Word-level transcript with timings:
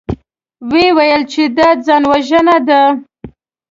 ويې 0.69 0.89
ويل 0.97 1.21
چې 1.31 1.41
دا 1.57 1.69
ځانوژنه 1.85 2.57
ده. 2.67 2.81